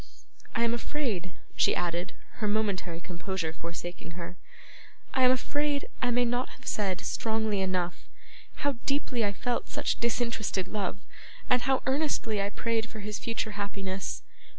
[0.55, 4.35] I am afraid,' she added, her momentary composure forsaking her,
[5.13, 8.09] 'I am afraid I may not have said, strongly enough,
[8.65, 11.01] how deeply I felt such disinterested love,
[11.51, 14.23] and how earnestly I prayed for his future happiness.